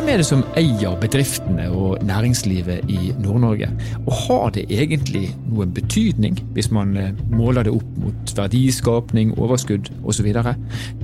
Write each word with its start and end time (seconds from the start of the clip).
Hvem 0.00 0.08
er 0.08 0.16
det 0.22 0.24
som 0.30 0.42
eier 0.56 0.94
bedriftene 0.96 1.66
og 1.76 1.98
næringslivet 2.08 2.88
i 2.88 3.10
Nord-Norge? 3.20 3.68
Og 4.06 4.14
har 4.16 4.54
det 4.56 4.62
egentlig 4.72 5.26
noen 5.50 5.74
betydning 5.76 6.38
hvis 6.56 6.70
man 6.72 6.96
eh, 6.96 7.12
måler 7.28 7.68
det 7.68 7.74
opp 7.76 7.98
mot 8.00 8.32
verdiskapning, 8.38 9.34
overskudd 9.36 9.92
osv.? 10.00 10.32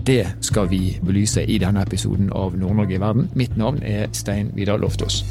Det 0.08 0.22
skal 0.40 0.72
vi 0.72 0.96
belyse 1.04 1.44
i 1.44 1.60
denne 1.60 1.84
episoden 1.84 2.32
av 2.32 2.56
Nord-Norge 2.56 2.96
i 2.96 3.02
verden. 3.04 3.28
Mitt 3.36 3.60
navn 3.60 3.84
er 3.84 4.08
Stein 4.16 4.48
Vidar 4.56 4.80
Loftaas. 4.80 5.26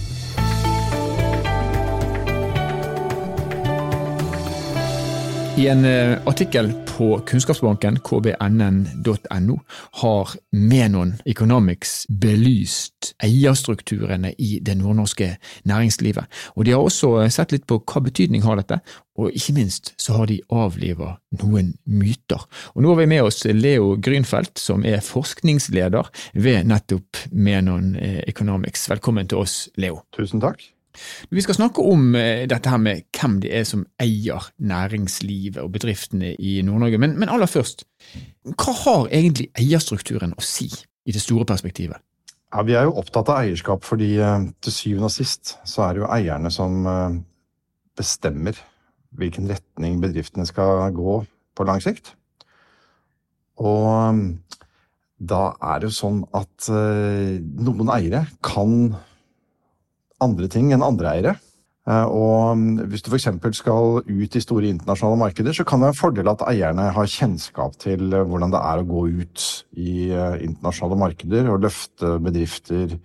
I 5.57 5.67
en 5.67 5.85
uh, 5.85 6.27
artikkel 6.27 6.73
på 6.97 7.19
Kunnskapsbanken, 7.19 7.99
kbnn.no, 8.03 9.59
har 9.91 10.29
Menon 10.51 11.13
Economics 11.25 12.05
belyst 12.09 13.13
eierstrukturene 13.23 14.33
i 14.37 14.59
det 14.59 14.75
nordnorske 14.75 15.29
næringslivet. 15.63 16.27
Og 16.55 16.65
De 16.65 16.75
har 16.75 16.83
også 16.83 17.29
sett 17.31 17.55
litt 17.55 17.63
på 17.71 17.79
hva 17.79 18.03
betydning 18.03 18.43
har 18.43 18.59
dette, 18.59 18.81
og 19.15 19.31
ikke 19.31 19.55
minst 19.55 19.93
så 19.95 20.19
har 20.19 20.27
de 20.27 20.41
avliva 20.51 21.13
noen 21.39 21.71
myter. 21.87 22.43
Og 22.75 22.83
Nå 22.83 22.91
har 22.91 23.05
vi 23.05 23.09
med 23.15 23.23
oss 23.23 23.45
Leo 23.47 23.95
Grünfeldt, 23.95 24.59
som 24.59 24.83
er 24.83 24.99
forskningsleder 25.07 26.11
ved 26.35 26.67
nettopp 26.67 27.27
Menon 27.31 27.93
eh, 27.95 28.25
Economics. 28.27 28.89
Velkommen 28.91 29.31
til 29.31 29.47
oss, 29.47 29.61
Leo. 29.79 30.03
Tusen 30.19 30.43
takk. 30.43 30.74
Vi 31.29 31.43
skal 31.43 31.57
snakke 31.57 31.83
om 31.83 32.15
eh, 32.15 32.45
dette 32.49 32.71
her 32.71 32.81
med 32.81 33.05
hvem 33.15 33.39
det 33.43 33.51
er 33.57 33.65
som 33.67 33.85
eier 34.01 34.49
næringslivet 34.57 35.61
og 35.63 35.71
bedriftene 35.75 36.33
i 36.39 36.57
Nord-Norge. 36.65 36.99
Men, 37.01 37.15
men, 37.19 37.31
aller 37.31 37.49
først, 37.49 37.85
hva 38.55 38.75
har 38.83 39.07
egentlig 39.09 39.49
eierstrukturen 39.59 40.35
å 40.35 40.45
si 40.45 40.69
i 40.69 41.15
det 41.15 41.23
store 41.23 41.47
perspektivet? 41.49 42.01
Ja, 42.53 42.63
Vi 42.63 42.75
er 42.77 42.87
jo 42.87 42.97
opptatt 43.01 43.29
av 43.31 43.43
eierskap 43.43 43.85
fordi 43.87 44.15
eh, 44.21 44.49
til 44.63 44.75
syvende 44.75 45.09
og 45.11 45.15
sist 45.15 45.57
så 45.67 45.87
er 45.87 45.95
det 45.95 46.03
jo 46.03 46.11
eierne 46.17 46.53
som 46.53 46.85
eh, 46.89 47.17
bestemmer 47.97 48.59
hvilken 49.15 49.47
retning 49.51 50.01
bedriftene 50.03 50.47
skal 50.47 50.89
gå 50.95 51.21
på 51.55 51.67
lang 51.67 51.79
sikt. 51.83 52.13
Og 53.55 54.23
da 55.15 55.43
er 55.63 55.79
det 55.79 55.87
jo 55.87 55.95
sånn 55.95 56.17
at 56.35 56.67
noen 56.67 57.91
eiere 57.95 58.25
kan 58.43 58.89
andre 60.23 60.47
ting 60.51 60.71
enn 60.73 60.85
andre 60.85 61.11
eiere. 61.11 61.35
Eh, 61.85 62.07
og 62.09 62.57
hvis 62.89 63.03
du 63.05 63.11
f.eks. 63.11 63.27
skal 63.59 63.99
ut 64.01 64.37
i 64.37 64.41
store 64.41 64.71
internasjonale 64.71 65.21
markeder, 65.21 65.53
så 65.53 65.65
kan 65.67 65.79
det 65.79 65.91
være 65.91 65.95
en 65.95 65.99
fordel 65.99 66.31
at 66.31 66.45
eierne 66.49 66.87
har 66.95 67.11
kjennskap 67.11 67.77
til 67.81 68.07
eh, 68.09 68.25
hvordan 68.25 68.53
det 68.55 68.61
er 68.61 68.81
å 68.81 68.87
gå 68.89 69.03
ut 69.21 69.45
i 69.77 70.09
eh, 70.09 70.39
internasjonale 70.47 70.97
markeder 71.03 71.51
og 71.53 71.61
løfte 71.67 72.15
bedrifter 72.25 72.97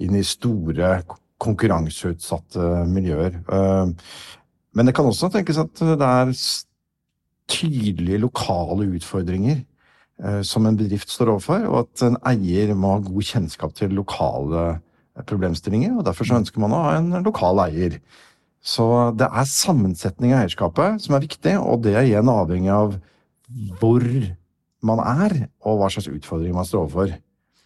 inn 0.00 0.16
i 0.16 0.24
store, 0.26 0.96
konkurranseutsatte 1.44 2.86
miljøer. 2.88 3.34
Men 3.44 4.88
det 4.88 4.94
kan 4.96 5.04
også 5.04 5.28
tenkes 5.34 5.58
at 5.60 5.82
det 5.82 6.06
er 6.06 6.30
tydelige 7.50 8.20
lokale 8.22 8.86
utfordringer 8.96 9.60
som 10.46 10.64
en 10.64 10.78
bedrift 10.78 11.10
står 11.12 11.32
overfor, 11.34 11.66
og 11.68 11.76
at 11.82 12.04
en 12.06 12.16
eier 12.30 12.72
må 12.78 12.94
ha 12.94 13.02
god 13.04 13.28
kjennskap 13.28 13.74
til 13.76 13.92
lokale 13.98 14.78
problemstillinger, 15.22 15.94
og 15.98 16.06
derfor 16.08 16.28
så 16.28 16.38
ønsker 16.40 16.62
man 16.62 16.74
å 16.74 16.84
ha 16.86 16.94
en 16.98 17.12
lokal 17.24 17.62
eier. 17.68 17.98
Så 18.64 18.86
det 19.18 19.28
er 19.28 19.50
sammensetning 19.50 20.32
av 20.32 20.44
eierskapet 20.44 21.04
som 21.04 21.14
er 21.14 21.26
viktig, 21.26 21.58
og 21.60 21.84
det 21.84 21.94
er 21.94 22.08
igjen 22.08 22.32
avhengig 22.32 22.72
av 22.72 22.96
hvor 23.80 24.06
man 24.84 25.04
er, 25.04 25.36
og 25.64 25.78
hva 25.80 25.92
slags 25.92 26.10
utfordringer 26.10 26.56
man 26.56 26.68
står 26.68 26.86
overfor. 26.86 27.14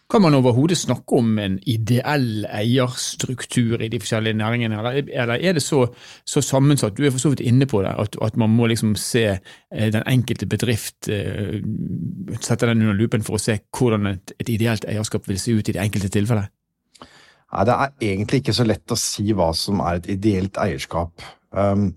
Kan 0.09 0.23
man 0.23 0.33
overhodet 0.33 0.77
snakke 0.77 1.19
om 1.21 1.35
en 1.37 1.59
ideell 1.69 2.47
eierstruktur 2.49 3.77
i 3.77 3.91
de 3.93 3.99
forskjellige 4.01 4.39
næringene, 4.39 4.79
eller 5.05 5.35
er 5.37 5.53
det 5.53 5.61
så, 5.61 5.83
så 6.25 6.41
sammensatt, 6.41 6.97
du 6.97 7.05
er 7.05 7.13
for 7.13 7.21
så 7.21 7.29
vidt 7.29 7.45
inne 7.45 7.67
på 7.69 7.83
det, 7.85 7.93
at, 7.93 8.17
at 8.21 8.37
man 8.37 8.49
må 8.49 8.65
liksom 8.71 8.95
se 8.97 9.25
eh, 9.37 9.91
den 9.93 10.01
enkelte 10.09 10.49
bedrift, 10.49 11.11
eh, 11.13 11.61
sette 12.41 12.65
den 12.65 12.81
under 12.81 12.97
lupen 12.97 13.23
for 13.23 13.37
å 13.37 13.43
se 13.43 13.59
hvordan 13.69 14.15
et, 14.15 14.33
et 14.41 14.49
ideelt 14.49 14.89
eierskap 14.89 15.29
vil 15.29 15.39
se 15.39 15.53
ut 15.53 15.69
i 15.69 15.77
det 15.77 15.83
enkelte 15.83 16.09
tilfellet? 16.17 16.49
Nei, 17.49 17.65
Det 17.65 17.75
er 17.75 17.93
egentlig 18.11 18.41
ikke 18.43 18.55
så 18.55 18.65
lett 18.67 18.93
å 18.93 18.99
si 18.99 19.31
hva 19.33 19.51
som 19.57 19.81
er 19.85 19.99
et 19.99 20.09
ideelt 20.15 20.59
eierskap. 20.61 21.25
Um, 21.51 21.93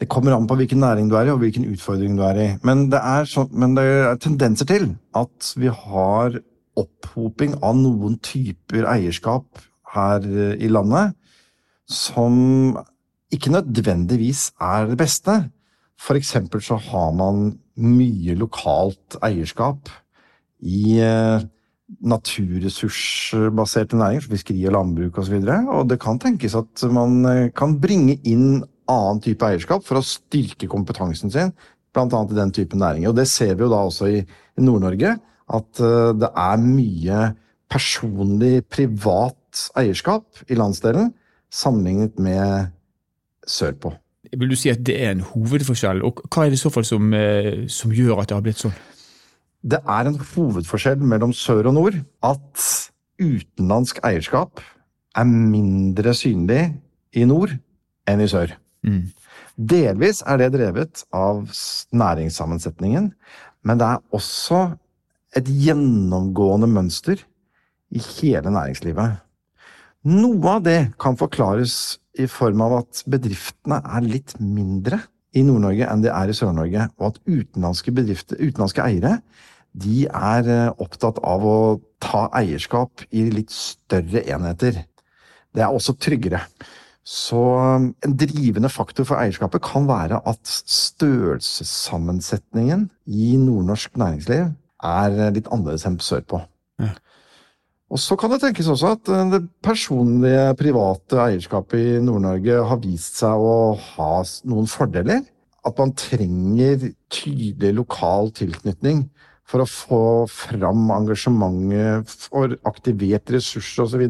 det 0.00 0.08
kommer 0.10 0.34
an 0.34 0.48
på 0.48 0.56
hvilken 0.58 0.80
næring 0.82 1.10
du 1.10 1.16
er 1.16 1.28
i, 1.28 1.34
og 1.34 1.42
hvilken 1.42 1.68
utfordring 1.70 2.16
du 2.18 2.24
er 2.26 2.40
i. 2.40 2.48
Men 2.66 2.88
det 2.92 3.00
er, 3.00 3.28
så, 3.30 3.46
men 3.52 3.76
det 3.76 3.84
er 3.84 4.18
tendenser 4.20 4.68
til 4.68 4.88
at 5.16 5.52
vi 5.60 5.70
har 5.70 6.40
opphoping 6.80 7.54
av 7.62 7.76
noen 7.78 8.18
typer 8.24 8.88
eierskap 8.90 9.62
her 9.94 10.24
eh, 10.24 10.56
i 10.58 10.70
landet 10.72 11.14
som 11.86 12.74
ikke 13.34 13.52
nødvendigvis 13.54 14.48
er 14.62 14.88
det 14.90 14.98
beste. 14.98 15.36
For 16.00 16.18
eksempel 16.18 16.62
så 16.64 16.78
har 16.80 17.12
man 17.14 17.52
mye 17.76 18.34
lokalt 18.38 19.18
eierskap 19.24 19.90
i 20.64 20.98
uh, 21.02 21.42
naturressursbaserte 22.04 23.98
næringer, 23.98 24.24
som 24.24 24.32
fiskeri 24.34 24.64
og 24.68 24.76
landbruk 24.78 25.18
osv. 25.20 25.36
Og, 25.36 25.46
så 25.46 25.76
og 25.78 25.88
det 25.90 26.00
kan 26.02 26.20
tenkes 26.20 26.56
at 26.58 26.84
man 26.92 27.24
eh, 27.28 27.50
kan 27.56 27.76
bringe 27.80 28.16
inn 28.24 28.62
annen 28.90 29.20
type 29.24 29.46
eierskap 29.46 29.84
for 29.84 30.00
å 30.00 30.04
styrke 30.04 30.68
kompetansen 30.70 31.32
sin, 31.32 31.52
bl.a. 31.94 32.06
i 32.08 32.38
den 32.38 32.52
type 32.56 32.76
næringer. 32.76 33.12
Og 33.12 33.18
det 33.18 33.28
ser 33.30 33.54
vi 33.54 33.66
jo 33.66 33.72
da 33.72 33.82
også 33.86 34.10
i 34.10 34.22
Nord-Norge, 34.60 35.16
at 35.54 35.82
eh, 35.84 36.12
det 36.20 36.30
er 36.30 36.62
mye 36.64 37.26
personlig, 37.72 38.64
privat 38.70 39.68
eierskap 39.78 40.44
i 40.48 40.58
landsdelen 40.58 41.12
sammenlignet 41.54 42.18
med 42.22 42.72
sørpå. 43.46 43.92
Vil 44.34 44.50
du 44.50 44.56
si 44.58 44.72
at 44.72 44.80
det 44.82 44.96
er 45.04 45.12
en 45.14 45.22
hovedforskjell, 45.26 46.00
og 46.06 46.24
hva 46.26 46.46
er 46.46 46.52
det 46.52 46.58
i 46.58 46.64
så 46.64 46.72
fall 46.72 46.86
som, 46.88 47.12
eh, 47.14 47.68
som 47.70 47.92
gjør 47.94 48.22
at 48.22 48.30
det 48.30 48.38
har 48.38 48.44
blitt 48.44 48.62
sånn? 48.64 48.74
Det 49.64 49.80
er 49.80 50.08
en 50.08 50.18
hovedforskjell 50.20 51.00
mellom 51.00 51.32
sør 51.32 51.70
og 51.70 51.76
nord 51.78 51.94
at 52.26 52.64
utenlandsk 53.22 54.02
eierskap 54.04 54.60
er 55.16 55.28
mindre 55.28 56.12
synlig 56.16 56.66
i 57.16 57.24
nord 57.24 57.54
enn 58.10 58.20
i 58.20 58.28
sør. 58.28 58.52
Mm. 58.84 59.14
Delvis 59.56 60.20
er 60.26 60.42
det 60.42 60.50
drevet 60.56 61.04
av 61.14 61.46
næringssammensetningen, 61.96 63.12
men 63.64 63.80
det 63.80 63.88
er 63.88 64.02
også 64.12 64.64
et 65.38 65.48
gjennomgående 65.48 66.68
mønster 66.68 67.22
i 67.94 68.02
hele 68.18 68.52
næringslivet. 68.52 69.22
Noe 70.04 70.58
av 70.58 70.64
det 70.66 70.80
kan 71.00 71.16
forklares 71.16 71.96
i 72.20 72.28
form 72.28 72.60
av 72.66 72.76
at 72.82 73.00
bedriftene 73.08 73.80
er 73.80 74.04
litt 74.04 74.36
mindre 74.38 75.00
i 75.34 75.42
Nord-Norge 75.46 75.88
enn 75.88 76.04
de 76.04 76.12
er 76.12 76.30
i 76.30 76.36
Sør-Norge, 76.36 76.90
og 77.00 77.08
at 77.08 77.20
utenlandske, 77.24 77.94
utenlandske 77.94 78.84
eiere 78.84 79.16
de 79.74 80.06
er 80.06 80.48
eh, 80.50 80.70
opptatt 80.78 81.18
av 81.26 81.44
å 81.46 81.80
ta 82.02 82.28
eierskap 82.38 83.02
i 83.10 83.30
litt 83.32 83.50
større 83.54 84.22
enheter. 84.30 84.84
Det 85.54 85.62
er 85.62 85.68
også 85.74 85.92
tryggere. 85.98 86.40
Så 87.04 87.36
um, 87.36 87.94
en 88.00 88.16
drivende 88.16 88.70
faktor 88.72 89.04
for 89.04 89.20
eierskapet 89.20 89.60
kan 89.66 89.88
være 89.88 90.20
at 90.24 90.48
størrelsessammensetningen 90.48 92.90
i 93.04 93.36
nordnorsk 93.36 93.96
næringsliv 94.00 94.46
er 94.84 95.10
eh, 95.18 95.32
litt 95.34 95.48
annerledes 95.52 95.86
enn 95.88 96.00
sørpå. 96.00 96.40
Ja. 96.80 96.90
Og 97.92 97.98
så 98.00 98.16
kan 98.18 98.30
det 98.32 98.40
tenkes 98.42 98.68
også 98.72 98.86
at 98.96 99.08
eh, 99.12 99.30
det 99.34 99.42
personlige, 99.64 100.54
private 100.60 101.14
eierskapet 101.26 101.78
i 101.82 102.00
Nord-Norge 102.04 102.54
har 102.70 102.78
vist 102.82 103.14
seg 103.20 103.34
å 103.36 103.76
ha 103.94 104.14
noen 104.48 104.68
fordeler. 104.70 105.20
At 105.64 105.74
man 105.80 105.96
trenger 105.96 106.92
tydelig 107.12 107.72
lokal 107.76 108.24
tilknytning 108.36 108.98
for 109.48 109.64
å 109.64 109.68
få 109.68 110.02
fram 110.30 110.88
engasjementet, 110.94 112.14
for 112.28 112.56
aktivert 112.68 113.32
ressurser 113.34 113.84
osv. 113.84 114.06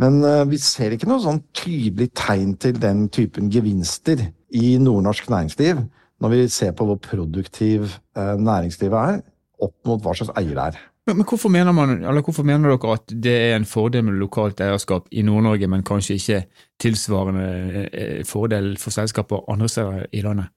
Men 0.00 0.20
uh, 0.24 0.44
vi 0.48 0.60
ser 0.60 0.94
ikke 0.96 1.08
noe 1.10 1.22
sånn 1.24 1.42
tydelig 1.56 2.10
tegn 2.16 2.54
til 2.60 2.78
den 2.80 3.08
typen 3.12 3.50
gevinster 3.52 4.28
i 4.56 4.76
nordnorsk 4.80 5.28
næringsliv 5.32 5.82
når 6.20 6.32
vi 6.34 6.40
ser 6.52 6.72
på 6.76 6.84
hvor 6.84 6.98
produktiv 7.00 7.86
uh, 8.18 8.36
næringslivet 8.36 8.96
er, 9.16 9.20
opp 9.60 9.76
mot 9.88 10.02
hva 10.04 10.12
slags 10.16 10.32
eier 10.36 10.52
det 10.56 10.66
er. 10.70 10.80
Men 11.08 11.24
hvorfor, 11.24 11.48
mener 11.48 11.72
man, 11.72 12.04
hvorfor, 12.22 12.44
mener 12.46 12.70
dere 12.70 12.92
at 12.92 13.12
det 13.24 13.32
er 13.32 13.56
en 13.56 13.66
fordel 13.66 14.04
med 14.04 14.18
lokalt 14.20 14.60
eierskap 14.60 15.08
i 15.10 15.24
Nord-Norge, 15.26 15.66
men 15.66 15.82
kanskje 15.86 16.16
ikke 16.20 16.40
tilsvarende 16.80 17.46
eh, 17.88 18.20
fordel 18.28 18.74
for 18.78 18.94
selskaper 18.94 19.48
andre 19.50 19.68
steder 19.68 20.04
i 20.12 20.22
landet? 20.22 20.52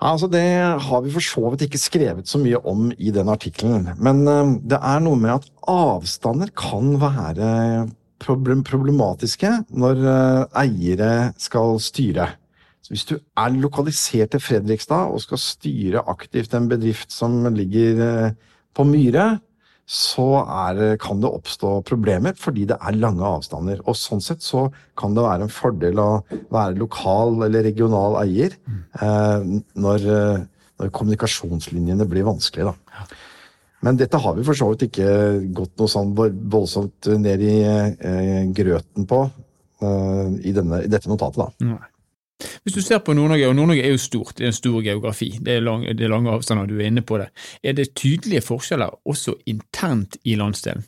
Altså 0.00 0.30
Det 0.32 0.42
har 0.80 1.00
vi 1.04 1.12
for 1.12 1.24
så 1.24 1.50
vidt 1.52 1.66
ikke 1.66 1.80
skrevet 1.80 2.28
så 2.28 2.40
mye 2.40 2.60
om 2.64 2.88
i 2.96 3.12
den 3.12 3.28
artikkelen. 3.28 3.90
Men 4.00 4.22
uh, 4.24 4.56
det 4.64 4.80
er 4.80 5.02
noe 5.04 5.18
med 5.20 5.34
at 5.34 5.48
avstander 5.68 6.52
kan 6.56 6.94
være 7.00 7.88
problematiske 8.20 9.50
når 9.70 10.00
uh, 10.04 10.60
eiere 10.62 11.32
skal 11.40 11.76
styre. 11.84 12.30
Så 12.80 12.94
Hvis 12.94 13.04
du 13.12 13.14
er 13.18 13.60
lokalisert 13.60 14.32
til 14.32 14.40
Fredrikstad 14.40 15.12
og 15.12 15.20
skal 15.20 15.40
styre 15.40 16.04
aktivt 16.08 16.56
en 16.56 16.68
bedrift 16.68 17.12
som 17.12 17.44
ligger 17.52 18.00
uh, 18.00 18.56
på 18.72 18.88
Myre, 18.88 19.34
så 19.90 20.26
er, 20.44 20.80
kan 21.02 21.18
det 21.22 21.30
oppstå 21.34 21.72
problemer 21.88 22.36
fordi 22.38 22.68
det 22.70 22.76
er 22.78 22.98
lange 23.00 23.26
avstander. 23.26 23.80
Og 23.90 23.98
sånn 23.98 24.22
sett 24.22 24.44
så 24.46 24.68
kan 24.98 25.16
det 25.16 25.24
være 25.26 25.48
en 25.48 25.50
fordel 25.50 25.98
å 25.98 26.10
være 26.52 26.78
lokal 26.78 27.42
eller 27.48 27.66
regional 27.66 28.20
eier 28.22 28.54
eh, 28.54 29.48
når, 29.74 30.06
når, 30.78 30.92
kommunikasjonslinjene 30.94 32.06
blir 32.06 32.28
vanskelige. 32.28 32.70
Da. 32.70 33.08
Men 33.82 33.98
dette 33.98 34.20
har 34.22 34.38
vi 34.38 34.46
for 34.46 34.60
så 34.60 34.70
vidt 34.70 34.86
ikke 34.90 35.10
gått 35.58 35.74
noe 35.80 35.90
sånn 35.90 36.14
voldsomt 36.14 37.10
ned 37.18 37.42
i 37.42 37.56
eh, 37.66 38.42
grøten 38.54 39.10
på 39.10 39.24
eh, 39.26 40.26
i, 40.38 40.54
denne, 40.54 40.84
i, 40.84 40.92
dette 40.92 41.10
notatet. 41.10 41.42
da. 41.42 41.72
Nei. 41.72 41.89
Hvis 42.64 42.76
du 42.76 42.80
ser 42.84 43.02
på 43.04 43.14
Nord-Norge, 43.16 43.48
og 43.48 43.56
Nord-Norge 43.58 43.84
er 43.86 43.94
jo 43.94 44.00
stort, 44.00 44.36
det 44.38 44.46
er 44.46 44.52
en 44.52 44.60
stor 44.60 44.80
geografi, 44.84 45.32
det 45.40 45.58
er, 45.58 45.66
lang, 45.66 45.84
det 45.86 46.06
er 46.06 46.12
lange 46.12 46.32
avstander, 46.32 46.68
du 46.70 46.78
er 46.78 46.88
inne 46.90 47.04
på 47.06 47.20
det. 47.20 47.30
Er 47.64 47.76
det 47.76 47.92
tydelige 47.98 48.44
forskjeller 48.46 48.96
også 49.08 49.36
internt 49.50 50.16
i 50.24 50.38
landsdelen? 50.40 50.86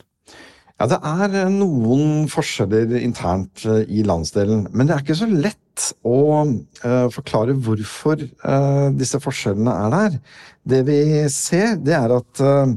Ja, 0.81 0.89
det 0.91 0.99
er 1.07 1.37
eh, 1.45 1.53
noen 1.53 2.25
forskjeller 2.33 2.97
internt 2.99 3.63
eh, 3.71 3.85
i 3.87 4.03
landsdelen, 4.07 4.65
men 4.73 4.89
det 4.89 4.97
er 4.97 5.05
ikke 5.05 5.21
så 5.21 5.29
lett 5.31 5.59
å 6.05 6.43
uh, 6.45 7.07
forklare 7.15 7.55
hvorfor 7.65 8.21
uh, 8.21 8.91
disse 8.93 9.17
forskjellene 9.23 9.73
er 9.87 9.95
der. 9.95 10.19
Det 10.69 10.81
vi 10.85 10.99
ser, 11.33 11.79
det 11.81 11.95
er 11.97 12.13
at 12.13 12.43
uh, 12.45 12.75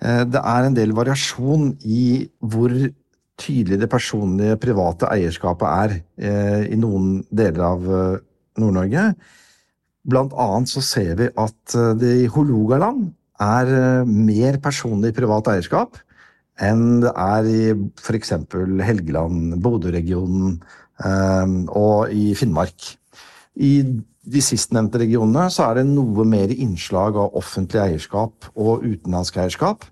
det 0.00 0.40
er 0.40 0.68
en 0.68 0.78
del 0.78 0.94
variasjon 0.96 1.74
i 1.84 2.06
hvor 2.38 2.72
tydelig 3.38 3.78
det 3.80 3.90
personlige, 3.90 4.58
private 4.60 5.10
eierskapet 5.12 5.68
er 5.68 5.94
eh, 5.98 6.64
i 6.74 6.78
noen 6.78 7.22
deler 7.30 7.64
av 7.70 7.86
eh, 7.86 8.18
Nord-Norge. 8.58 9.04
Blant 10.08 10.34
annet 10.40 10.72
så 10.72 10.82
ser 10.84 11.14
vi 11.20 11.30
at 11.30 11.78
eh, 11.78 11.94
det 12.00 12.12
i 12.24 12.28
Hålogaland 12.32 13.08
er 13.38 14.04
mer 14.10 14.58
personlig 14.58 15.12
privat 15.14 15.46
eierskap 15.52 16.00
enn 16.58 17.04
det 17.04 17.12
er 17.14 17.46
i 17.46 17.60
f.eks. 18.02 18.32
Helgeland, 18.82 19.52
Bodø-regionen 19.62 20.56
og 21.70 22.10
i 22.10 22.32
Finnmark. 22.34 22.88
I 23.54 23.70
de 24.28 24.42
sistnevnte 24.42 24.98
regionene 25.04 25.46
så 25.54 25.68
er 25.68 25.78
det 25.78 25.86
noe 25.92 26.26
mer 26.26 26.50
innslag 26.50 27.14
av 27.14 27.36
offentlig 27.38 27.80
eierskap 27.84 28.50
og 28.56 28.82
utenlandsk 28.82 29.38
eierskap. 29.38 29.86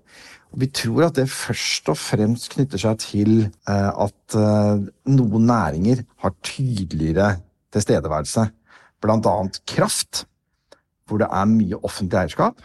Vi 0.55 0.69
tror 0.71 1.07
at 1.07 1.17
det 1.17 1.27
først 1.29 1.89
og 1.91 1.97
fremst 1.99 2.49
knytter 2.53 2.79
seg 2.81 3.01
til 3.03 3.33
eh, 3.67 3.89
at 3.91 4.37
eh, 4.37 4.85
noen 5.11 5.45
næringer 5.49 6.05
har 6.23 6.35
tydeligere 6.45 7.35
tilstedeværelse. 7.75 8.47
Blant 9.03 9.27
annet 9.29 9.59
kraft, 9.67 10.25
hvor 11.07 11.21
det 11.21 11.27
er 11.27 11.51
mye 11.51 11.79
offentlig 11.83 12.21
eierskap. 12.23 12.63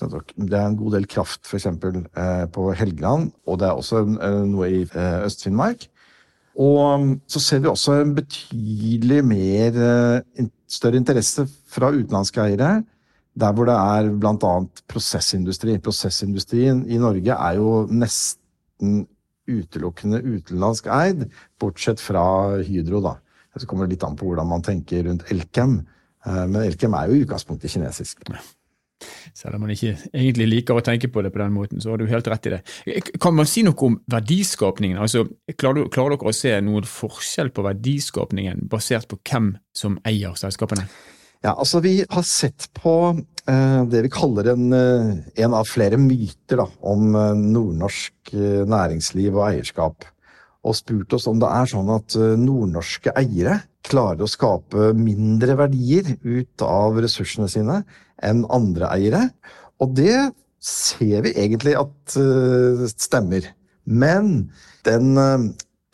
Det 0.00 0.56
er 0.56 0.66
en 0.66 0.78
god 0.80 0.94
del 0.96 1.06
kraft 1.08 1.46
f.eks. 1.46 1.66
Eh, 1.66 2.44
på 2.52 2.70
Helgeland, 2.72 3.30
og 3.46 3.60
det 3.60 3.68
er 3.68 3.76
også 3.76 4.04
noe 4.48 4.70
i 4.70 4.84
Øst-Finnmark. 4.88 5.86
Og 6.60 7.06
så 7.30 7.40
ser 7.40 7.60
vi 7.62 7.70
også 7.70 8.00
en 8.00 8.14
betydelig 8.16 9.20
mer 9.24 9.76
større 10.68 10.98
interesse 10.98 11.46
fra 11.70 11.92
utenlandske 11.94 12.42
eiere 12.42 12.80
der 13.38 13.54
hvor 13.54 13.68
det 13.68 13.76
er 13.76 14.10
bl.a. 14.20 14.52
prosessindustri. 14.90 15.78
Prosessindustrien 15.82 16.82
i 16.90 16.98
Norge 17.00 17.36
er 17.36 17.58
jo 17.60 17.84
nesten 17.90 19.04
utelukkende 19.50 20.20
utenlandsk 20.22 20.86
eid, 20.94 21.26
bortsett 21.60 22.02
fra 22.02 22.22
Hydro, 22.62 23.02
da. 23.04 23.16
Så 23.58 23.66
kommer 23.66 23.90
litt 23.90 24.04
an 24.06 24.16
på 24.18 24.28
hvordan 24.28 24.46
man 24.46 24.62
tenker 24.62 25.04
rundt 25.08 25.26
Elkem. 25.32 25.80
Eh, 26.26 26.46
men 26.46 26.62
Elkem 26.62 26.94
er 26.94 27.10
jo 27.10 27.18
i 27.18 27.24
utgangspunktet 27.24 27.72
kinesisk. 27.72 28.22
Selv 29.34 29.56
om 29.56 29.64
man 29.64 29.72
ikke 29.72 29.94
egentlig 30.12 30.46
liker 30.48 30.76
å 30.76 30.84
tenke 30.84 31.08
på 31.12 31.22
det 31.24 31.32
på 31.34 31.40
den 31.40 31.54
måten, 31.54 31.80
så 31.82 31.92
har 31.92 32.00
du 32.00 32.08
helt 32.10 32.28
rett 32.30 32.46
i 32.46 32.52
det. 32.54 32.60
Kan 33.22 33.36
man 33.38 33.48
si 33.48 33.64
noe 33.66 33.86
om 33.86 33.96
verdiskapningen? 34.12 35.00
Altså, 35.00 35.24
klarer, 35.56 35.82
du, 35.82 35.92
klarer 35.92 36.16
dere 36.16 36.30
å 36.30 36.36
se 36.36 36.52
noen 36.64 36.88
forskjell 36.88 37.52
på 37.56 37.64
verdiskapningen 37.66 38.68
basert 38.70 39.08
på 39.10 39.18
hvem 39.24 39.54
som 39.76 39.98
eier 40.08 40.36
selskapene? 40.38 40.86
Ja, 41.40 41.54
altså 41.56 41.80
Vi 41.80 42.02
har 42.04 42.24
sett 42.28 42.66
på 42.76 42.94
eh, 43.48 43.82
det 43.88 44.02
vi 44.04 44.12
kaller 44.12 44.50
en, 44.52 44.72
eh, 44.76 45.12
en, 45.40 45.54
av 45.56 45.68
flere 45.68 45.96
myter 45.96 46.60
da, 46.60 46.66
om 46.84 47.14
eh, 47.16 47.38
nordnorsk 47.38 48.34
eh, 48.34 48.66
næringsliv 48.68 49.38
og 49.38 49.46
eierskap. 49.46 50.04
Og 50.60 50.76
spurt 50.76 51.16
oss 51.16 51.24
om 51.30 51.40
det 51.40 51.48
er 51.48 51.70
sånn 51.70 51.88
at 51.94 52.12
nordnorske 52.36 53.14
eiere 53.16 53.62
klarer 53.88 54.26
å 54.26 54.28
skape 54.28 54.90
mindre 54.92 55.56
verdier 55.56 56.10
ut 56.20 56.64
av 56.66 57.00
ressursene 57.00 57.48
sine 57.48 57.78
enn 58.20 58.42
andre 58.52 58.90
eiere. 58.92 59.22
Og 59.80 59.94
det 59.96 60.18
ser 60.60 61.24
vi 61.24 61.32
egentlig 61.40 61.72
at 61.80 62.18
uh, 62.20 62.84
stemmer. 62.92 63.48
Men 63.88 64.50
den 64.84 65.16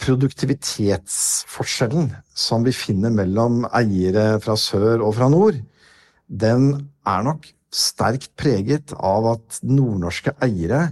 produktivitetsforskjellen 0.03 2.11
som 2.37 2.65
vi 2.67 2.73
finner 2.77 3.11
mellom 3.15 3.65
eiere 3.75 4.41
fra 4.45 4.57
sør 4.61 5.01
og 5.07 5.15
fra 5.17 5.29
nord, 5.33 5.57
den 6.27 6.91
er 7.07 7.23
nok 7.27 7.47
sterkt 7.73 8.37
preget 8.39 8.93
av 8.97 9.27
at 9.35 9.61
nordnorske 9.67 10.33
eiere 10.45 10.89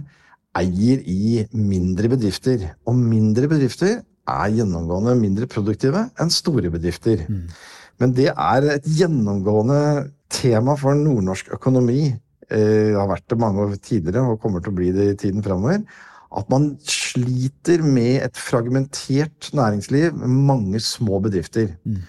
eier 0.55 0.99
i 1.05 1.45
mindre 1.51 2.09
bedrifter. 2.13 2.75
Og 2.87 2.95
mindre 2.97 3.47
bedrifter 3.51 4.01
er 4.25 4.53
gjennomgående 4.55 5.15
mindre 5.19 5.47
produktive 5.51 6.09
enn 6.21 6.31
store 6.33 6.69
bedrifter. 6.73 7.17
Mm. 7.29 7.47
Men 8.01 8.09
det 8.15 8.29
er 8.31 8.69
et 8.73 8.87
gjennomgående 8.97 9.81
tema 10.33 10.75
for 10.79 10.97
nordnorsk 10.97 11.45
økonomi. 11.55 12.15
Det 12.45 12.61
eh, 12.61 12.97
har 12.97 13.07
vært 13.09 13.29
det 13.31 13.41
mange 13.41 13.63
år 13.63 13.71
tidligere 13.81 14.25
og 14.29 14.41
kommer 14.41 14.61
til 14.61 14.71
å 14.73 14.77
bli 14.77 14.91
det 14.93 15.05
i 15.11 15.17
tiden 15.17 15.41
framover 15.45 15.79
at 16.35 16.51
man 16.51 16.73
sliter 17.15 17.83
med 17.83 18.19
et 18.25 18.37
fragmentert 18.37 19.49
næringsliv 19.55 20.13
med 20.19 20.27
mange 20.27 20.79
små 20.79 21.19
bedrifter. 21.23 21.71
Mm. 21.85 22.03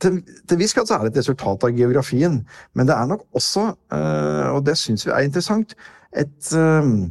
Til, 0.00 0.20
til 0.48 0.58
viss 0.60 0.74
grad 0.76 0.88
så 0.88 0.98
er 0.98 1.06
det 1.06 1.14
et 1.14 1.22
resultat 1.24 1.64
av 1.64 1.72
geografien, 1.72 2.42
men 2.76 2.88
det 2.88 2.94
er 2.94 3.08
nok 3.08 3.24
også, 3.34 3.72
øh, 3.96 4.48
og 4.52 4.66
det 4.66 4.76
syns 4.78 5.06
vi 5.06 5.14
er 5.14 5.24
interessant, 5.24 5.72
et 6.16 6.52
øh, 6.52 7.08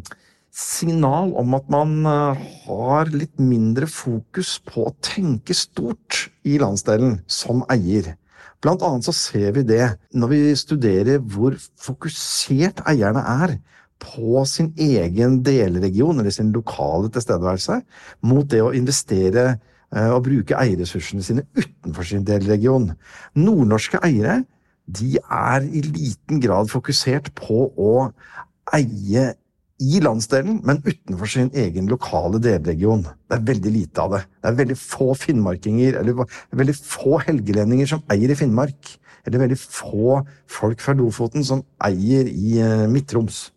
signal 0.54 1.34
om 1.36 1.58
at 1.58 1.72
man 1.74 2.06
øh, 2.06 2.44
har 2.68 3.10
litt 3.12 3.42
mindre 3.42 3.90
fokus 3.90 4.60
på 4.70 4.86
å 4.86 4.96
tenke 5.04 5.58
stort 5.58 6.28
i 6.46 6.60
landsdelen 6.62 7.20
som 7.28 7.66
eier. 7.74 8.14
Blant 8.62 8.86
annet 8.86 9.10
så 9.10 9.14
ser 9.18 9.52
vi 9.58 9.66
det 9.66 9.96
når 10.16 10.32
vi 10.32 10.44
studerer 10.58 11.20
hvor 11.20 11.58
fokusert 11.82 12.86
eierne 12.88 13.26
er 13.44 13.58
på 14.02 14.44
sin 14.50 14.74
egen 14.78 15.40
delregion, 15.46 16.20
eller 16.20 16.34
sin 16.34 16.52
lokale 16.56 17.10
tilstedeværelse, 17.14 17.80
mot 18.28 18.48
det 18.52 18.62
å 18.64 18.74
investere 18.76 19.46
eh, 19.56 20.10
og 20.10 20.26
bruke 20.28 20.58
eierressursene 20.60 21.24
sine 21.26 21.46
utenfor 21.56 22.08
sin 22.08 22.26
delregion. 22.28 22.92
Nordnorske 23.40 24.02
eiere 24.06 24.44
de 24.86 25.16
er 25.18 25.66
i 25.66 25.82
liten 25.82 26.42
grad 26.44 26.70
fokusert 26.70 27.32
på 27.38 27.70
å 27.74 27.94
eie 28.76 29.32
i 29.84 30.00
landsdelen, 30.00 30.62
men 30.64 30.80
utenfor 30.86 31.28
sin 31.28 31.50
egen 31.58 31.90
lokale 31.92 32.40
delregion. 32.40 33.04
Det 33.28 33.36
er 33.36 33.48
veldig 33.50 33.74
lite 33.74 34.04
av 34.04 34.14
det. 34.14 34.22
Det 34.40 34.52
er 34.52 34.60
veldig 34.62 34.78
få 34.80 35.10
finnmarkinger, 35.20 35.98
eller 36.00 36.22
veldig 36.56 36.78
få 36.80 37.20
helgelendinger 37.26 37.90
som 37.92 38.06
eier 38.14 38.32
i 38.32 38.38
Finnmark. 38.40 38.94
Eller 39.26 39.42
veldig 39.42 39.58
få 39.58 40.22
folk 40.48 40.84
fra 40.86 40.94
Lofoten 40.96 41.44
som 41.44 41.64
eier 41.84 42.30
i 42.30 42.60
eh, 42.62 42.86
Midt-Troms. 42.92 43.50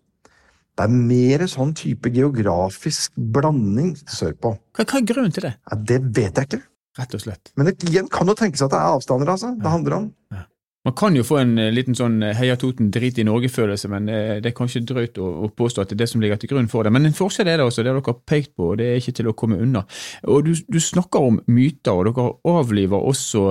Det 0.79 0.85
er 0.87 0.95
mer 0.95 1.43
sånn 1.51 1.73
type 1.75 2.11
geografisk 2.15 3.17
blanding 3.19 3.97
sørpå. 4.07 4.53
Hva, 4.79 4.85
hva 4.85 5.01
er 5.01 5.09
grunnen 5.09 5.33
til 5.35 5.49
det? 5.49 5.57
Ja, 5.59 5.79
det 5.91 5.97
vet 6.15 6.39
jeg 6.39 6.47
ikke. 6.47 6.61
Rett 6.99 7.17
og 7.19 7.23
slett. 7.23 7.51
Men 7.59 7.67
det 7.67 7.75
igjen 7.89 8.07
kan 8.11 8.31
jo 8.31 8.37
tenkes 8.39 8.63
at 8.63 8.71
det 8.71 8.79
er 8.79 8.95
avstander, 8.95 9.33
altså. 9.35 9.51
Det 9.59 9.73
handler 9.73 9.97
om. 9.97 10.07
Ja. 10.35 10.45
Man 10.87 10.95
kan 10.95 11.17
jo 11.19 11.25
få 11.27 11.41
en 11.41 11.59
eh, 11.59 11.73
liten 11.75 11.99
sånn 11.99 12.21
eh, 12.23 12.37
Heia 12.39 12.55
Toten, 12.59 12.93
drit 12.95 13.19
i 13.19 13.27
Norge-følelse, 13.27 13.91
men 13.91 14.07
eh, 14.09 14.37
det 14.43 14.53
er 14.53 14.57
kanskje 14.57 14.85
drøyt 14.87 15.19
å, 15.19 15.27
å, 15.45 15.51
påstå 15.51 15.83
at 15.83 15.91
det 15.91 15.99
er 15.99 16.05
det 16.05 16.09
som 16.13 16.23
ligger 16.23 16.39
til 16.41 16.53
grunn 16.55 16.71
for 16.71 16.87
det. 16.87 16.93
Men 16.95 17.11
en 17.11 17.17
forskjell 17.17 17.51
er 17.51 17.59
det 17.59 17.67
også, 17.67 17.83
det 17.83 17.91
dere 17.91 18.05
har 18.07 18.21
pekt 18.31 18.55
på, 18.55 18.71
og 18.71 18.79
det 18.79 18.87
er 18.93 19.03
ikke 19.03 19.17
til 19.19 19.33
å 19.33 19.35
komme 19.39 19.59
unna. 19.63 19.83
Og 20.31 20.47
Du, 20.47 20.55
du 20.55 20.79
snakker 20.83 21.27
om 21.27 21.43
myter, 21.51 21.91
og 21.99 22.07
dere 22.07 22.31
avliver 22.55 23.11
også 23.11 23.49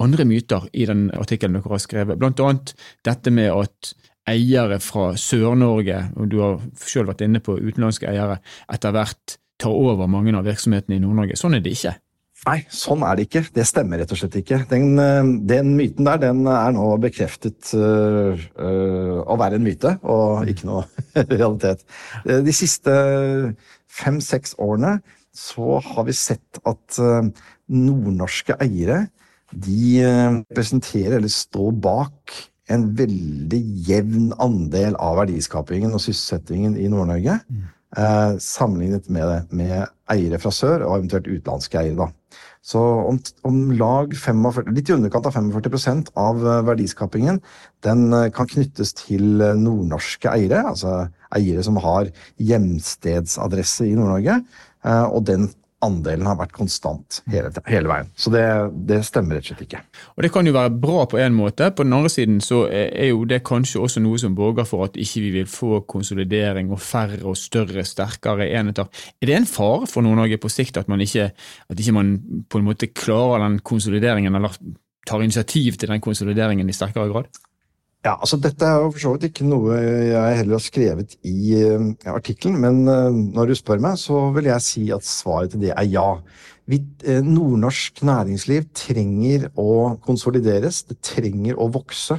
andre 0.00 0.24
myter 0.24 0.64
i 0.72 0.88
den 0.88 1.10
artikkelen 1.12 1.60
dere 1.60 1.76
har 1.76 1.84
skrevet, 1.84 2.18
blant 2.18 2.40
annet 2.40 2.72
dette 3.04 3.32
med 3.36 3.52
at 3.52 3.92
eiere 4.30 4.80
fra 4.82 5.10
Sør-Norge, 5.18 6.04
og 6.16 6.30
du 6.30 6.38
har 6.42 6.60
selv 6.80 7.12
vært 7.12 7.24
inne 7.26 7.42
på 7.44 7.58
utenlandske 7.58 8.08
eiere, 8.10 8.40
etter 8.72 8.94
hvert 8.94 9.36
tar 9.60 9.74
over 9.76 10.08
mange 10.10 10.32
av 10.36 10.46
virksomhetene 10.48 10.96
i 10.96 11.02
Nord-Norge. 11.02 11.36
Sånn 11.38 11.58
er 11.58 11.64
det 11.64 11.74
ikke. 11.76 11.96
Nei, 12.46 12.62
sånn 12.72 13.02
er 13.04 13.18
det 13.18 13.26
ikke. 13.26 13.42
Det 13.52 13.66
stemmer 13.68 14.00
rett 14.00 14.12
og 14.14 14.16
slett 14.16 14.38
ikke. 14.40 14.62
Den, 14.70 14.94
eh, 15.02 15.32
den 15.50 15.74
myten 15.76 16.06
der 16.08 16.22
den 16.22 16.46
er 16.48 16.72
nå 16.72 16.86
bekreftet 17.02 17.74
uh, 17.76 18.32
uh, 18.56 19.18
å 19.20 19.36
være 19.40 19.58
en 19.58 19.66
myte, 19.66 19.92
og 20.08 20.48
ikke 20.48 20.68
noe 20.70 20.86
realitet. 21.34 21.84
De 22.24 22.54
siste 22.56 22.94
fem-seks 23.92 24.56
årene 24.56 24.96
så 25.36 25.82
har 25.84 26.06
vi 26.08 26.16
sett 26.16 26.58
at 26.66 26.96
nordnorske 27.70 28.56
eiere 28.62 29.04
de 29.50 30.02
representerer 30.50 31.18
eller 31.18 31.30
står 31.30 31.76
bak 31.82 32.34
en 32.70 32.86
veldig 32.98 33.60
jevn 33.88 34.30
andel 34.42 34.96
av 35.02 35.18
verdiskapingen 35.24 35.94
og 35.96 36.02
sysselsettingen 36.04 36.76
i 36.78 36.88
Nord-Norge. 36.92 37.40
Mm. 37.50 37.68
eh, 37.98 38.38
sammenlignet 38.38 39.10
med, 39.10 39.50
med, 39.50 39.90
eiere 40.10 40.38
fra 40.42 40.50
sør, 40.54 40.86
og 40.86 41.00
eventuelt 41.00 41.28
utenlandske 41.30 41.78
eiere. 41.78 42.06
da. 42.06 42.10
Så 42.60 42.80
om, 42.80 43.16
om 43.48 43.60
lag 43.72 44.12
45, 44.12 44.68
litt 44.76 44.90
i 44.90 44.94
underkant 44.94 45.28
av 45.30 45.36
45% 45.38 46.10
av 46.20 46.42
eh, 46.44 46.58
verdiskapingen 46.68 47.40
den 47.86 48.10
eh, 48.12 48.28
kan 48.36 48.50
knyttes 48.50 48.92
til 48.98 49.40
eh, 49.40 49.56
nordnorske 49.56 50.28
eiere, 50.28 50.60
altså 50.68 51.06
eiere 51.36 51.64
som 51.64 51.80
har 51.80 52.10
hjemstedsadresse 52.36 53.88
i 53.88 53.96
Nord-Norge. 53.96 54.42
Og 55.12 55.24
den 55.28 55.50
andelen 55.84 56.28
har 56.28 56.36
vært 56.36 56.52
konstant 56.52 57.20
hele, 57.32 57.50
hele 57.68 57.88
veien. 57.90 58.08
Så 58.18 58.32
det, 58.32 58.42
det, 58.88 59.00
stemmer 59.06 59.38
rett 59.38 59.46
og 59.46 59.52
slett 59.52 59.64
ikke. 59.64 59.80
Og 60.16 60.24
Det 60.24 60.30
kan 60.34 60.48
jo 60.48 60.54
være 60.56 60.72
bra 60.82 61.06
på 61.08 61.20
en 61.22 61.36
måte. 61.36 61.70
På 61.72 61.86
den 61.86 61.96
andre 61.96 62.12
siden 62.12 62.40
så 62.44 62.62
er 62.68 63.10
jo 63.10 63.24
det 63.28 63.40
kanskje 63.48 63.80
også 63.80 64.02
noe 64.04 64.20
som 64.20 64.36
borger 64.36 64.68
for 64.68 64.88
at 64.88 64.98
ikke 65.00 65.24
vi 65.24 65.32
vil 65.38 65.48
få 65.50 65.82
konsolidering 65.90 66.72
og 66.74 66.82
færre 66.84 67.22
og 67.24 67.38
større, 67.40 67.84
sterkere 67.88 68.50
enheter. 68.50 68.90
Er 69.20 69.30
det 69.30 69.38
en 69.38 69.48
fare 69.48 69.88
for 69.90 70.04
Nord-Norge 70.04 70.40
på 70.40 70.52
sikt 70.52 70.80
at 70.80 70.90
man 70.92 71.00
ikke, 71.04 71.30
at 71.32 71.80
ikke 71.80 71.96
man 71.96 72.16
på 72.50 72.60
en 72.60 72.68
måte 72.68 72.92
klarer 72.92 73.46
den 73.46 73.60
konsolideringen, 73.64 74.36
eller 74.36 74.56
tar 75.08 75.24
initiativ 75.24 75.80
til 75.80 75.88
den 75.88 76.02
konsolideringen 76.04 76.68
i 76.68 76.76
sterkere 76.76 77.08
grad? 77.08 77.30
Ja, 78.00 78.14
altså 78.16 78.38
Dette 78.40 78.64
er 78.64 78.78
jo 78.80 78.92
for 78.94 79.02
så 79.02 79.10
vidt 79.12 79.26
ikke 79.28 79.44
noe 79.44 79.76
jeg 79.76 80.36
heller 80.38 80.56
har 80.56 80.62
skrevet 80.64 81.18
i 81.28 81.58
uh, 81.68 81.90
artikkelen, 82.08 82.56
men 82.62 82.78
uh, 82.88 83.10
når 83.12 83.50
du 83.50 83.56
spør 83.58 83.82
meg, 83.84 83.98
så 84.00 84.30
vil 84.32 84.48
jeg 84.48 84.64
si 84.64 84.84
at 84.94 85.04
svaret 85.04 85.52
til 85.52 85.66
det 85.66 85.74
er 85.74 85.88
ja. 85.92 86.06
Vi, 86.70 86.78
uh, 87.04 87.20
nordnorsk 87.20 88.00
næringsliv 88.08 88.70
trenger 88.72 89.50
å 89.60 89.98
konsolideres, 90.06 90.80
det 90.88 90.96
trenger 91.04 91.60
å 91.60 91.68
vokse 91.76 92.16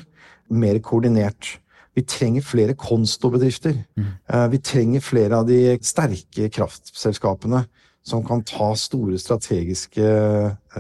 mer 0.53 0.77
koordinert. 0.85 1.55
Vi 1.97 2.05
trenger 2.05 2.45
flere 2.45 2.77
konstobedrifter. 2.77 3.81
Mm. 3.99 4.11
vi 4.53 4.59
trenger 4.63 5.03
flere 5.03 5.41
av 5.41 5.49
de 5.49 5.73
sterke 5.83 6.47
kraftselskapene 6.53 7.65
som 8.07 8.21
kan 8.23 8.45
ta 8.47 8.69
store 8.79 9.17
strategiske 9.19 10.05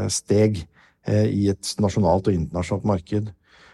steg 0.07 0.61
i 1.11 1.49
et 1.51 1.73
nasjonalt 1.83 2.29
og 2.31 2.37
internasjonalt 2.37 2.87
marked. 2.87 3.27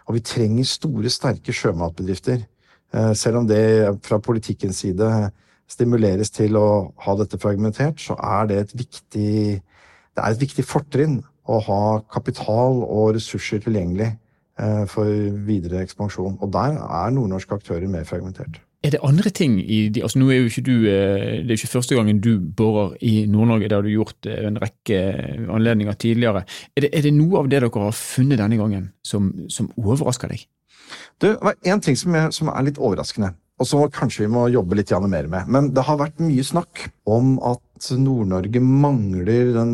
Og 0.07 0.17
vi 0.17 0.23
trenger 0.23 0.67
store, 0.67 1.11
sterke 1.11 1.53
sjømatbedrifter. 1.55 2.45
Eh, 2.93 3.13
selv 3.15 3.41
om 3.41 3.47
det 3.47 3.63
fra 4.05 4.19
politikkens 4.23 4.83
side 4.83 5.31
stimuleres 5.67 6.31
til 6.31 6.55
å 6.55 6.67
ha 7.03 7.15
dette 7.19 7.39
fragmentert, 7.41 7.99
så 7.99 8.15
er 8.15 8.47
det 8.47 8.59
et 8.61 8.77
viktig, 8.83 9.33
det 10.15 10.23
er 10.23 10.29
et 10.31 10.43
viktig 10.43 10.63
fortrinn 10.65 11.19
å 11.47 11.59
ha 11.67 11.81
kapital 12.11 12.81
og 12.83 13.15
ressurser 13.17 13.63
tilgjengelig 13.63 14.13
eh, 14.59 14.85
for 14.91 15.11
videre 15.47 15.83
ekspansjon. 15.83 16.39
Og 16.39 16.53
der 16.55 16.79
er 16.79 17.11
nordnorske 17.15 17.59
aktører 17.59 17.87
mer 17.91 18.07
fragmentert. 18.07 18.61
Er 18.85 18.93
det 18.93 18.99
andre 19.01 19.31
ting 19.33 19.55
i 19.57 19.87
de, 19.89 20.03
altså 20.05 20.19
nå 20.21 20.27
er 20.29 20.37
jo 20.37 20.49
ikke 20.51 20.61
du, 20.61 20.75
eh, 20.85 21.41
Det 21.41 21.49
er 21.49 21.57
ikke 21.57 21.71
første 21.71 21.95
gangen 21.97 22.19
du 22.21 22.37
borer 22.39 22.93
i 23.01 23.25
Nord-Norge, 23.25 23.69
det 23.69 23.73
har 23.73 23.81
du 23.81 23.89
gjort 23.89 24.27
eh, 24.29 24.43
en 24.45 24.59
rekke 24.61 24.99
anledninger 25.49 25.93
tidligere. 25.97 26.43
Er 26.75 26.85
det, 26.85 26.91
er 26.93 27.01
det, 27.01 27.13
noe 27.13 27.39
av 27.39 27.49
det 27.49 27.63
dere 27.63 27.71
har 27.73 27.95
funnet 27.97 28.37
denne 28.37 28.59
gangen 28.59 28.91
som, 29.03 29.31
som 29.49 29.71
overrasker 29.81 30.29
deg? 30.29 30.43
Det 31.17 31.33
var 31.41 31.57
én 31.65 31.81
ting 31.81 31.97
som 31.97 32.13
er, 32.15 32.29
som 32.31 32.51
er, 32.53 32.67
litt 32.67 32.77
overraskende, 32.77 33.31
og 33.57 33.67
som 33.67 33.81
kanskje 33.89 34.27
vi 34.27 34.33
må 34.35 34.45
jobbe 34.53 34.77
litt 34.77 34.93
mer 35.09 35.25
med. 35.27 35.49
Men 35.49 35.71
det 35.73 35.83
har 35.87 35.97
vært 35.97 36.21
mye 36.21 36.45
snakk 36.45 36.85
om 37.09 37.39
at 37.41 37.89
Nord-Norge 37.97 38.61
mangler 38.61 39.55
den 39.57 39.73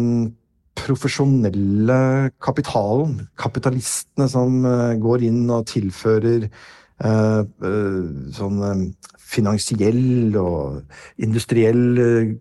profesjonelle 0.79 2.31
kapitalen. 2.41 3.27
Kapitalistene 3.35 4.29
som 4.31 4.63
eh, 4.63 4.95
går 4.95 5.27
inn 5.27 5.43
og 5.51 5.67
tilfører 5.67 6.47
Eh, 6.47 6.49
eh, 6.49 6.82
sånn 7.01 8.63
eh, 8.67 8.81
finansiell 9.17 10.35
og 10.37 10.83
industriell 11.17 12.37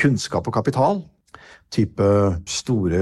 kunnskap 0.00 0.48
og 0.48 0.56
kapital. 0.56 1.02
Type 1.70 2.06
store 2.50 3.00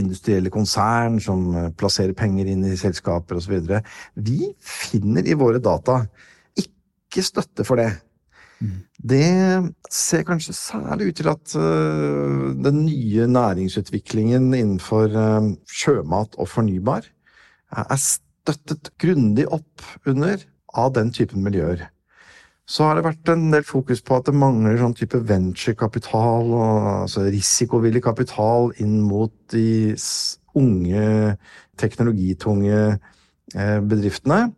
industrielle 0.00 0.50
konsern 0.50 1.20
som 1.22 1.72
plasserer 1.78 2.16
penger 2.18 2.48
inn 2.50 2.64
i 2.66 2.78
selskaper 2.78 3.38
osv. 3.38 3.60
Vi 4.16 4.50
finner 4.58 5.28
i 5.28 5.36
våre 5.38 5.62
data 5.62 6.02
ikke 6.58 7.22
støtte 7.22 7.66
for 7.66 7.78
det. 7.78 7.92
Mm. 8.60 8.80
Det 9.12 9.28
ser 9.94 10.26
kanskje 10.28 10.56
særlig 10.56 11.12
ut 11.12 11.20
til 11.20 11.30
at 11.30 11.54
den 12.66 12.82
nye 12.88 13.28
næringsutviklingen 13.30 14.50
innenfor 14.52 15.14
sjømat 15.70 16.34
og 16.36 16.50
fornybar 16.50 17.06
er 17.70 17.96
støttet 18.40 18.92
grundig 19.00 19.46
opp 19.52 19.84
under 20.08 20.42
av 20.78 20.94
den 20.96 21.10
typen 21.14 21.44
miljøer. 21.44 21.88
Så 22.70 22.86
har 22.86 22.96
det 22.96 23.02
vært 23.08 23.32
en 23.32 23.48
del 23.50 23.64
fokus 23.66 23.98
på 24.06 24.14
at 24.20 24.28
det 24.28 24.36
mangler 24.38 24.78
sånn 24.78 24.94
type 24.94 25.18
venturekapital, 25.26 26.52
altså 27.02 27.24
risikovillig 27.26 28.04
kapital 28.04 28.70
inn 28.78 29.00
mot 29.02 29.32
de 29.50 29.96
unge, 30.58 31.34
teknologitunge 31.80 32.78
eh, 32.86 33.78
bedriftene. 33.90 34.52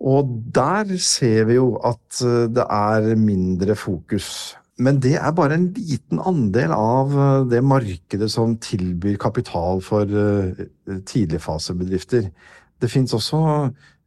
Og 0.00 0.28
der 0.52 0.92
ser 1.00 1.48
vi 1.48 1.56
jo 1.56 1.74
at 1.84 2.20
eh, 2.20 2.46
det 2.52 2.68
er 2.68 3.10
mindre 3.20 3.76
fokus. 3.80 4.58
Men 4.80 5.00
det 5.00 5.16
er 5.20 5.32
bare 5.36 5.56
en 5.56 5.70
liten 5.76 6.20
andel 6.20 6.76
av 6.76 7.16
eh, 7.16 7.48
det 7.52 7.64
markedet 7.64 8.28
som 8.32 8.58
tilbyr 8.60 9.16
kapital 9.20 9.80
for 9.84 10.04
tidligfasebedrifter. 10.84 12.28
Det 12.80 12.90
fins 12.90 13.14
også 13.16 13.40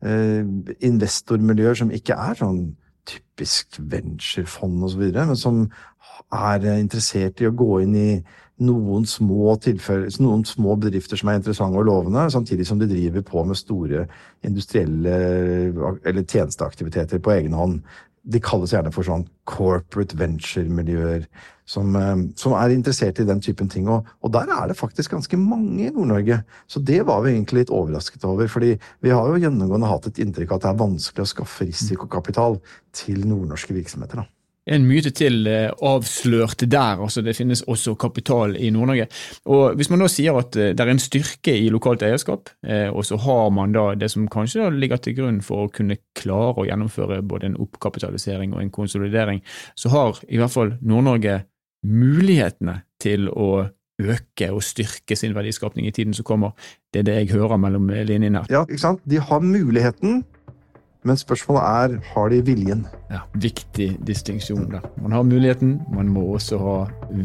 eh, 0.06 0.46
investormiljøer 0.86 1.82
som 1.84 1.92
ikke 1.94 2.18
er 2.18 2.40
sånn 2.40 2.64
typisk 3.10 3.80
venturefond 3.80 4.86
osv., 4.88 5.04
men 5.14 5.36
som 5.40 5.66
er 6.34 6.66
interessert 6.78 7.42
i 7.42 7.50
å 7.50 7.56
gå 7.56 7.84
inn 7.84 7.98
i 8.00 8.10
noen 8.64 9.06
små, 9.10 9.56
noen 10.22 10.46
små 10.46 10.76
bedrifter 10.80 11.20
som 11.20 11.32
er 11.32 11.40
interessante 11.40 11.80
og 11.82 11.88
lovende, 11.90 12.28
samtidig 12.32 12.68
som 12.70 12.80
de 12.80 12.88
driver 12.88 13.26
på 13.26 13.44
med 13.50 13.60
store 13.60 14.06
industrielle 14.46 15.18
eller 16.06 16.24
tjenesteaktiviteter 16.24 17.22
på 17.24 17.34
egen 17.34 17.58
hånd 17.58 17.82
de 18.24 18.40
kalles 18.40 18.72
gjerne 18.72 18.92
for 18.96 19.04
sånn 19.04 19.26
corporate 19.50 20.16
venture-miljøer, 20.20 21.26
som, 21.66 21.96
eh, 21.96 22.16
som, 22.36 22.56
er 22.58 22.76
interessert 22.76 23.20
i 23.20 23.28
den 23.28 23.42
typen 23.42 23.70
ting. 23.70 23.88
Og, 23.88 24.08
og 24.22 24.34
der 24.34 24.50
er 24.52 24.68
det 24.68 24.78
faktisk 24.80 25.16
ganske 25.16 25.40
mange 25.40 25.88
i 25.88 25.94
Nord-Norge. 25.94 26.44
Så 26.68 26.80
det 26.80 27.02
var 27.08 27.24
vi 27.24 27.34
egentlig 27.34 27.64
litt 27.64 27.74
overrasket 27.74 28.26
over. 28.26 28.48
fordi 28.48 28.76
vi 29.02 29.10
har 29.10 29.28
jo 29.28 29.42
gjennomgående 29.42 29.90
hatt 29.90 30.08
et 30.08 30.20
inntrykk 30.20 30.52
av 30.52 30.56
at 30.56 30.68
det 30.68 30.72
er 30.74 30.86
vanskelig 30.86 31.26
å 31.26 31.34
skaffe 31.34 31.68
risikokapital 31.68 32.60
til 32.94 33.28
nordnorske 33.28 33.74
virksomheter. 33.74 34.24
da 34.24 34.30
en 34.64 34.86
myte 34.88 35.12
til 35.12 35.48
eh, 35.48 35.72
avslørt 35.84 36.64
der. 36.72 37.02
altså 37.04 37.22
Det 37.22 37.36
finnes 37.36 37.66
også 37.68 37.96
kapital 38.00 38.56
i 38.56 38.70
Nord-Norge. 38.70 39.08
Og 39.46 39.76
Hvis 39.76 39.90
man 39.90 40.00
da 40.00 40.08
sier 40.08 40.38
at 40.40 40.56
eh, 40.56 40.72
det 40.72 40.80
er 40.80 40.92
en 40.94 41.04
styrke 41.04 41.52
i 41.52 41.70
lokalt 41.70 42.04
eierskap, 42.04 42.50
og 42.94 43.06
så 43.06 43.18
har 43.18 43.50
man 43.50 43.74
da 43.74 43.94
det 43.96 44.10
som 44.12 44.28
kanskje 44.28 44.70
ligger 44.72 44.98
til 44.98 45.18
grunn 45.18 45.42
for 45.44 45.66
å 45.66 45.72
kunne 45.74 45.98
klare 46.16 46.64
å 46.64 46.68
gjennomføre 46.68 47.22
både 47.22 47.50
en 47.50 47.58
oppkapitalisering 47.60 48.54
og 48.54 48.62
en 48.62 48.72
konsolidering, 48.72 49.42
så 49.76 49.90
har 49.90 50.22
i 50.30 50.40
hvert 50.40 50.54
fall 50.54 50.78
Nord-Norge 50.82 51.42
mulighetene 51.84 52.82
til 53.04 53.30
å 53.30 53.68
øke 54.02 54.50
og 54.52 54.64
styrke 54.66 55.16
sin 55.16 55.36
verdiskapning 55.36 55.88
i 55.88 55.94
tiden 55.96 56.16
som 56.18 56.26
kommer. 56.28 56.54
Det 56.94 57.04
er 57.04 57.10
det 57.10 57.18
jeg 57.22 57.34
hører 57.38 57.60
mellom 57.62 57.92
linjene. 57.92 58.46
Ja, 58.52 58.64
ikke 58.66 58.82
sant? 58.82 59.04
De 59.10 59.20
har 59.22 59.44
muligheten, 59.44 60.24
men 61.04 61.20
spørsmålet 61.20 61.64
er 61.64 61.96
har 62.14 62.30
de 62.32 62.42
viljen. 62.48 62.86
Ja, 63.12 63.24
Viktig 63.36 63.92
distinksjon 64.08 64.70
der. 64.72 64.86
Man 65.04 65.12
har 65.12 65.24
muligheten, 65.28 65.82
man 65.94 66.12
må 66.12 66.26
også 66.38 66.60
ha 66.62 66.78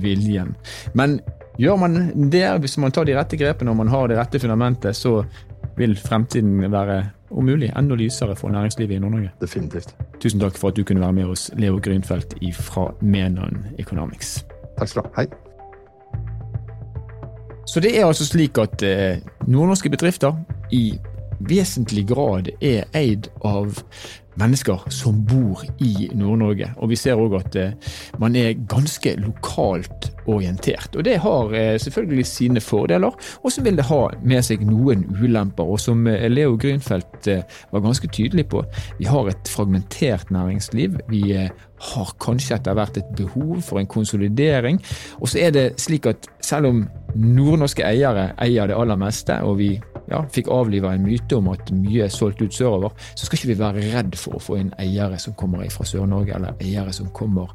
viljen. 0.03 0.55
Men 0.99 1.21
gjør 1.59 1.79
man 1.81 2.01
det, 2.31 2.45
hvis 2.63 2.79
man 2.83 2.95
tar 2.95 3.07
de 3.09 3.17
rette 3.19 3.39
grepene 3.39 3.73
og 3.73 3.79
man 3.81 3.93
har 3.93 4.11
det 4.11 4.19
rette 4.19 4.41
fundamentet, 4.43 4.97
så 4.97 5.23
vil 5.79 5.97
fremtiden 5.97 6.73
være 6.73 7.05
om 7.31 7.45
mulig 7.45 7.73
enda 7.77 7.95
lysere 7.95 8.37
for 8.37 8.49
næringslivet 8.49 8.97
i 8.97 8.99
Nord-Norge. 8.99 9.31
Definitivt. 9.41 9.95
Tusen 10.21 10.41
takk 10.41 10.57
for 10.59 10.69
at 10.69 10.77
du 10.77 10.85
kunne 10.85 11.01
være 11.01 11.13
med 11.13 11.25
oss, 11.25 11.51
Leo 11.57 11.81
Grünfeldt 11.85 12.35
fra 12.53 12.95
Menon 13.01 13.67
Economics. 13.79 14.45
Takk 14.79 14.89
skal 14.89 15.03
du 15.03 15.09
ha. 15.09 15.23
Hei. 15.23 15.27
Så 17.67 17.81
det 17.81 17.99
er 17.99 18.07
altså 18.07 18.25
slik 18.27 18.59
at 18.59 18.83
eh, 18.83 19.19
nordnorske 19.47 19.91
bedrifter 19.91 20.33
i 20.73 20.99
vesentlig 21.39 22.07
grad 22.09 22.51
er 22.61 22.89
eid 22.97 23.31
av 23.47 23.83
mennesker 24.39 24.87
som 24.93 25.19
bor 25.27 25.65
i 25.83 26.09
Nord-Norge. 26.17 26.71
Og 26.79 26.93
vi 26.93 26.99
ser 26.99 27.19
òg 27.21 27.37
at 27.41 27.59
eh, 27.59 27.95
man 28.23 28.37
er 28.39 28.59
ganske 28.71 29.15
lokalt 29.21 30.11
orientert. 30.29 30.95
Og 30.97 31.07
det 31.09 31.19
har 31.25 31.55
eh, 31.57 31.75
selvfølgelig 31.81 32.27
sine 32.29 32.63
fordeler, 32.63 33.15
og 33.43 33.53
så 33.53 33.65
vil 33.65 33.79
det 33.79 33.89
ha 33.91 34.03
med 34.23 34.45
seg 34.47 34.65
noen 34.67 35.07
ulemper. 35.19 35.67
Og 35.67 35.81
som 35.83 36.07
eh, 36.11 36.29
Leo 36.31 36.57
Grünfeldt 36.61 37.31
var 37.73 37.85
ganske 37.85 38.11
tydelig 38.15 38.49
på, 38.53 38.63
vi 39.01 39.09
har 39.11 39.31
et 39.31 39.51
fragmentert 39.51 40.31
næringsliv. 40.35 41.01
Vi 41.11 41.25
har 41.35 42.15
kanskje 42.23 42.59
etter 42.59 42.75
hvert 42.79 42.99
et 42.99 43.11
behov 43.19 43.63
for 43.67 43.81
en 43.81 43.91
konsolidering. 43.91 44.81
Og 45.19 45.31
så 45.33 45.47
er 45.47 45.55
det 45.55 45.69
slik 45.83 46.09
at 46.11 46.31
selv 46.45 46.71
om 46.71 46.85
nordnorske 47.15 47.87
eiere 47.87 48.33
eier 48.43 48.71
det 48.71 48.79
aller 48.79 48.99
meste, 49.01 49.39
og 49.43 49.59
vi 49.61 49.77
ja, 50.11 50.23
fikk 50.33 50.51
avliva 50.53 50.93
en 50.95 51.05
myte 51.07 51.39
om 51.39 51.51
at 51.53 51.71
mye 51.75 52.07
er 52.07 52.13
solgt 52.13 52.43
ut 52.43 52.55
sørover, 52.55 52.95
så 53.15 53.27
skal 53.27 53.39
ikke 53.39 53.51
vi 53.53 53.59
være 53.61 53.87
redd 53.93 54.19
for 54.19 54.39
å 54.39 54.43
få 54.43 54.59
inn 54.61 54.73
eiere 54.81 55.19
som 55.21 55.37
kommer 55.39 55.65
fra 55.73 55.87
Sør-Norge, 55.89 56.35
eller 56.37 56.59
eiere 56.65 56.95
som 56.97 57.11
kommer 57.17 57.53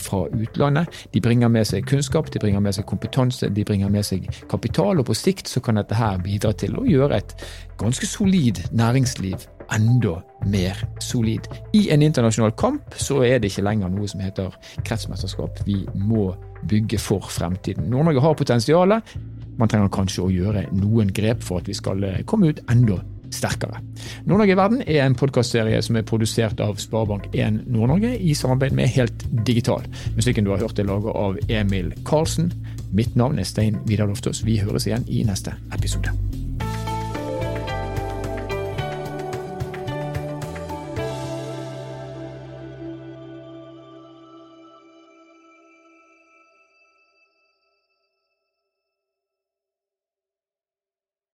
fra 0.00 0.24
utlandet. 0.28 1.00
De 1.12 1.22
bringer 1.24 1.52
med 1.52 1.68
seg 1.68 1.86
kunnskap, 1.88 2.30
de 2.32 2.42
bringer 2.42 2.62
med 2.64 2.76
seg 2.76 2.86
kompetanse, 2.88 3.50
de 3.52 3.64
bringer 3.66 3.92
med 3.92 4.06
seg 4.06 4.28
kapital, 4.50 5.00
og 5.00 5.08
på 5.10 5.16
sikt 5.18 5.50
så 5.50 5.62
kan 5.64 5.80
dette 5.80 5.98
her 5.98 6.20
bidra 6.24 6.52
til 6.56 6.76
å 6.78 6.86
gjøre 6.88 7.20
et 7.20 7.34
ganske 7.80 8.06
solid 8.06 8.60
næringsliv 8.76 9.48
enda 9.74 10.20
mer 10.46 10.78
solid. 10.98 11.46
I 11.72 11.88
en 11.94 12.02
internasjonal 12.02 12.52
kamp 12.58 12.94
så 12.98 13.22
er 13.26 13.38
det 13.38 13.52
ikke 13.52 13.66
lenger 13.66 13.92
noe 13.92 14.08
som 14.10 14.22
heter 14.24 14.56
kretsmesterskap. 14.86 15.62
Vi 15.66 15.82
må 15.94 16.30
bygge 16.70 16.98
for 17.00 17.30
fremtiden. 17.30 17.88
Nord-Norge 17.90 18.24
har 18.24 18.38
potensialet. 18.38 19.14
Man 19.60 19.70
trenger 19.70 19.92
kanskje 19.92 20.24
å 20.24 20.32
gjøre 20.32 20.66
noen 20.72 21.12
grep 21.14 21.44
for 21.44 21.60
at 21.60 21.68
vi 21.68 21.76
skal 21.76 22.04
eh, 22.06 22.22
komme 22.28 22.50
ut 22.50 22.62
enda 22.72 23.00
sterkere. 23.30 23.78
Nord-Norge 24.26 24.54
i 24.54 24.58
verden 24.58 24.82
er 24.86 25.04
en 25.04 25.14
podkastserie 25.18 25.78
som 25.86 25.98
er 26.00 26.06
produsert 26.08 26.60
av 26.64 26.80
Sparebank1 26.82 27.62
Nord-Norge 27.70 28.16
i 28.18 28.34
samarbeid 28.34 28.74
med 28.76 28.90
Helt 28.96 29.26
Digital. 29.46 29.86
Musikken 30.18 30.48
du 30.48 30.54
har 30.54 30.64
hørt 30.64 30.82
er 30.82 30.90
laget 30.90 31.14
av 31.14 31.38
Emil 31.60 31.94
Karlsen. 32.08 32.50
Mitt 32.90 33.14
navn 33.14 33.38
er 33.38 33.46
Stein 33.46 33.78
Vidar 33.86 34.10
Loftaas. 34.10 34.42
Vi 34.46 34.58
høres 34.64 34.90
igjen 34.90 35.06
i 35.06 35.22
neste 35.28 35.54
episode. 35.76 36.16